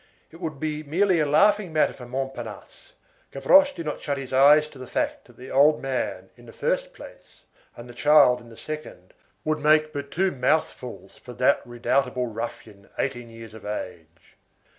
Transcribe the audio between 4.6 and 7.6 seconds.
to the fact that the old man, in the first place,